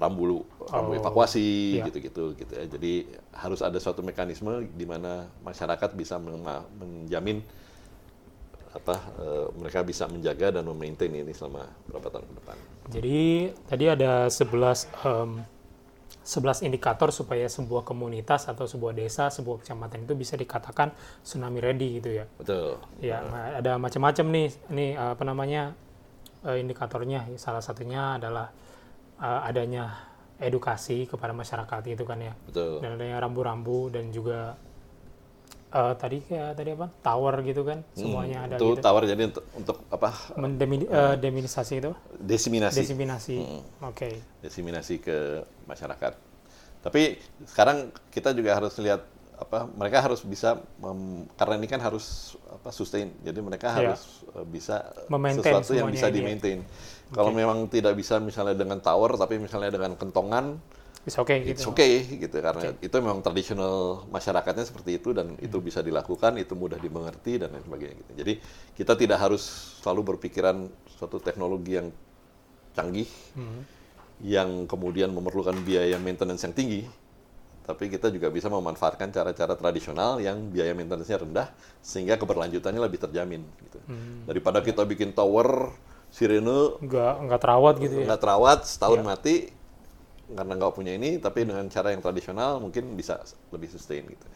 [0.00, 1.84] rambu rambu oh, evakuasi iya.
[1.90, 2.64] gitu-gitu gitu ya.
[2.64, 2.92] Jadi
[3.36, 6.16] harus ada suatu mekanisme di mana masyarakat bisa
[6.80, 7.44] menjamin
[8.70, 9.26] apa e,
[9.58, 12.56] mereka bisa menjaga dan memaintain ini selama berapa tahun ke depan.
[12.90, 13.18] Jadi
[13.66, 15.30] tadi ada 11 um,
[16.30, 20.94] 11 indikator supaya sebuah komunitas atau sebuah desa, sebuah kecamatan itu bisa dikatakan
[21.26, 22.24] tsunami ready gitu ya.
[22.38, 22.78] Betul.
[23.02, 25.74] Ya, nah, ada macam-macam nih, ini uh, apa namanya
[26.46, 27.26] uh, indikatornya.
[27.34, 28.46] Salah satunya adalah
[29.18, 30.06] uh, adanya
[30.38, 32.38] edukasi kepada masyarakat itu kan ya.
[32.46, 32.78] Betul.
[32.78, 34.54] Dan adanya rambu-rambu dan juga
[35.70, 38.82] uh, tadi kayak tadi apa tower gitu kan, semuanya ada Itu gitu.
[38.82, 40.08] tower jadi untuk, untuk apa?
[40.36, 42.78] Mendemi, uh, deminisasi itu, Desiminasi.
[42.82, 43.36] desiminasi.
[43.82, 44.20] Oke.
[44.42, 46.12] Desiminasi ke masyarakat.
[46.80, 49.04] Tapi sekarang kita juga harus lihat
[49.40, 53.96] apa mereka harus bisa mem- karena ini kan harus apa sustain jadi mereka Iya.
[53.96, 56.26] harus uh, bisa Memaintain sesuatu yang bisa ini di ya.
[56.28, 56.58] maintain
[57.08, 60.60] kalau memang tidak bisa misalnya dengan tower tapi misalnya dengan kentongan
[61.00, 61.72] Bisa oke it's gitu.
[61.72, 66.76] okay gitu karena itu memang tradisional masyarakatnya seperti itu dan itu bisa dilakukan itu mudah
[66.76, 68.12] dimengerti dan lain sebagainya gitu.
[68.20, 68.32] jadi
[68.76, 69.42] kita tidak harus
[69.80, 71.88] selalu berpikiran suatu teknologi yang
[72.76, 73.64] canggih Hmm.
[74.20, 76.84] yang kemudian memerlukan biaya maintenance yang tinggi
[77.64, 81.48] tapi kita juga bisa memanfaatkan cara-cara tradisional yang biaya maintenance-nya rendah
[81.80, 83.78] sehingga keberlanjutannya lebih terjamin gitu.
[83.86, 84.26] Hmm.
[84.26, 85.70] Daripada kita bikin tower
[86.10, 88.06] sirene Nggak nggak terawat gitu ya.
[88.10, 89.06] nggak terawat setahun Iya.
[89.06, 89.34] mati
[90.34, 94.26] karena nggak punya ini tapi dengan cara yang tradisional mungkin bisa lebih sustain gitu.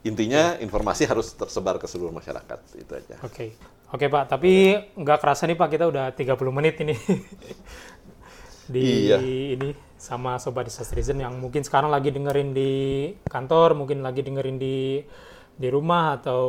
[0.00, 0.64] Intinya Iya.
[0.64, 3.20] informasi harus tersebar ke seluruh masyarakat itu aja.
[3.20, 3.52] Oke.
[3.90, 4.32] Oke, Pak.
[4.32, 6.94] Tapi nggak kerasa nih, Pak, kita udah 30 menit ini.
[8.70, 9.18] di Iya.
[9.58, 12.72] ini sama Sobat Disastrizen yang mungkin sekarang lagi dengerin di
[13.26, 15.02] kantor, mungkin lagi dengerin di
[15.60, 16.42] di rumah atau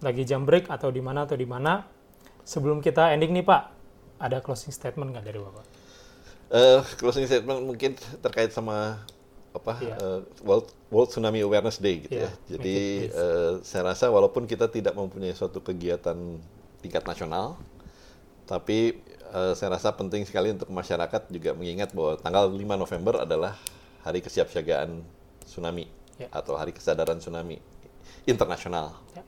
[0.00, 1.84] lagi jam break atau di mana atau di mana.
[2.46, 3.62] Sebelum kita ending nih, Pak,
[4.22, 5.75] ada closing statement nggak dari Bapak?
[6.46, 9.02] Eh, closing statement mungkin terkait sama
[9.50, 9.96] apa Iya.
[9.98, 12.30] eh, World World Tsunami Awareness Day gitu Iya, ya.
[12.54, 16.14] Jadi make it eh, saya rasa walaupun kita tidak mempunyai suatu kegiatan
[16.78, 17.58] tingkat nasional,
[18.46, 19.02] tapi
[19.34, 23.58] eh, saya rasa penting sekali untuk masyarakat juga mengingat bahwa tanggal 5 November adalah
[24.06, 25.02] hari kesiapsiagaan
[25.42, 26.30] tsunami Ya.
[26.32, 27.58] atau hari kesadaran tsunami
[28.24, 28.96] internasional.
[29.12, 29.20] Ya.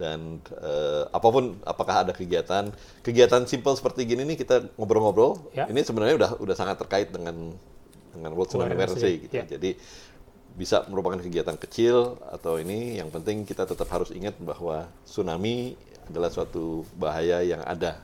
[0.00, 2.72] Dan eh, apa pun, apakah ada kegiatan,
[3.04, 5.68] kegiatan simple seperti gini nih kita ngobrol-ngobrol, Ya.
[5.68, 7.52] ini sebenarnya udah udah sangat terkait dengan
[8.16, 9.34] dengan World Tsunami Awareness Day Day, gitu.
[9.36, 9.44] ya.
[9.60, 9.70] Jadi
[10.56, 15.78] bisa merupakan kegiatan kecil atau ini yang penting kita tetap harus ingat bahwa tsunami
[16.10, 18.02] adalah suatu bahaya yang ada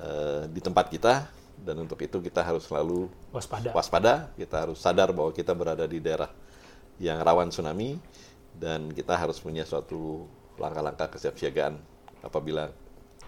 [0.00, 1.28] eh, di tempat kita
[1.60, 3.70] dan untuk itu kita harus selalu Waspada.
[3.76, 6.32] waspada, kita harus sadar bahwa kita berada di daerah
[6.96, 8.00] yang rawan tsunami
[8.56, 10.24] dan kita harus punya suatu
[10.56, 11.78] langkah-langkah kesiapsiagaan
[12.20, 12.70] apabila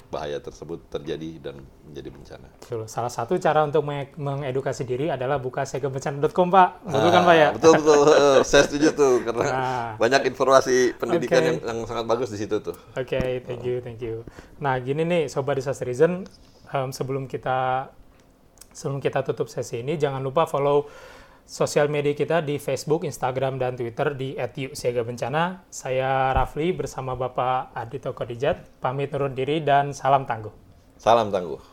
[0.04, 2.46] bahaya tersebut terjadi dan menjadi bencana.
[2.56, 2.86] Betul.
[2.86, 6.68] Salah satu cara untuk meng- mengedukasi diri adalah buka segabencana.com, Pak.
[6.86, 7.48] Betul kan, Ah, Pak ya?
[7.50, 9.90] Betul betul, Eh, saya setuju tuh karena Nah.
[9.98, 11.48] banyak informasi pendidikan Oke.
[11.48, 12.76] yang, yang sangat bagus di situ tuh.
[12.94, 14.22] Oke, thank you, thank you.
[14.58, 16.22] Nah, gini nih, Sobat Disastrizen,
[16.68, 17.90] em, sebelum kita
[18.70, 20.86] sebelum kita tutup sesi ini, jangan lupa follow
[21.48, 24.36] sosial media kita di Facebook, Instagram, dan Twitter di
[24.76, 25.64] @siagabencana.
[25.72, 30.52] Saya Rafli bersama Bapak Adito Kodijat, pamit undur diri dan salam tangguh.
[31.00, 31.72] Salam tangguh.